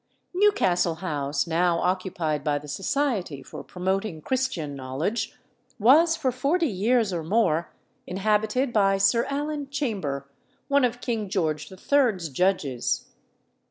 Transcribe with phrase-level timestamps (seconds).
[0.33, 5.37] Newcastle House, now occupied by the Society for Promoting Christian Knowledge,
[5.77, 7.71] was, for forty years or more,
[8.07, 10.25] inhabited by Sir Alan Chambre,
[10.67, 13.09] one of King George III.'s judges.